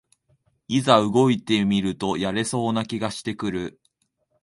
[0.67, 3.79] いざ動いてみるとやれそうな気がしてくる